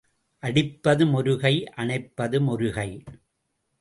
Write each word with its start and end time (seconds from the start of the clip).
அடிப்பதும் 0.43 1.13
ஒரு 1.13 1.39
கை 1.39 1.53
அணைப்பதும் 1.77 2.47
ஒரு 2.47 2.71
கை. 2.71 3.03